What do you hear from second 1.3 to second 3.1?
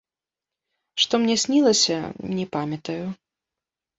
снілася, не памятаю.